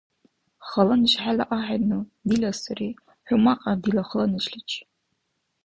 [0.67, 2.89] –Хала неш хӀела ахӀенну, дила сари.
[3.27, 4.81] ХӀу мякьяд дила хала нешличи!